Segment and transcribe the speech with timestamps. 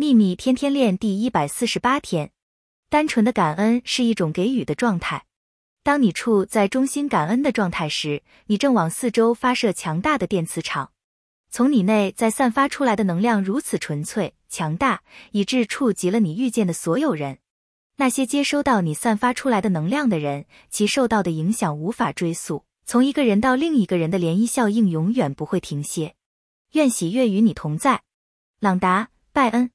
[0.00, 2.30] 秘密天天练第一百四十八天。
[2.88, 5.24] 单纯的感恩是一种给予的状态。
[5.82, 10.92] 当你处在中心感恩的状态时你正往四周发射强大的电磁场。
[11.50, 17.38] 从你内在散发出来的能量如此纯粹强大以致触及了你遇见的所有人。
[17.96, 22.64] 那些接收到你散发出来的能量的人其受到的影响无法追溯。
[22.86, 26.14] 从一个人到另一个人的涟漪效应永远不会停歇。
[26.74, 28.04] 愿喜悦与你同在。
[28.60, 29.72] 朗达拜恩。